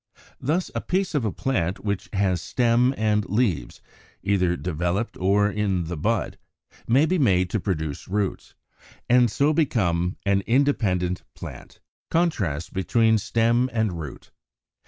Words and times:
Thus, 0.39 0.71
a 0.73 0.81
piece 0.81 1.13
of 1.13 1.25
a 1.25 1.31
plant 1.31 1.85
which 1.85 2.09
has 2.13 2.41
stem 2.41 2.91
and 2.97 3.23
leaves, 3.29 3.81
either 4.23 4.57
developed 4.57 5.15
or 5.17 5.47
in 5.47 5.83
the 5.83 5.95
bud, 5.95 6.39
may 6.87 7.05
be 7.05 7.19
made 7.19 7.51
to 7.51 7.59
produce 7.59 8.07
roots, 8.07 8.55
and 9.07 9.29
so 9.29 9.53
become 9.53 10.17
an 10.25 10.41
independent 10.47 11.21
plant. 11.35 11.73
68. 12.07 12.09
=Contrast 12.09 12.73
between 12.73 13.19
Stem 13.19 13.69
and 13.71 13.99
Root. 13.99 14.31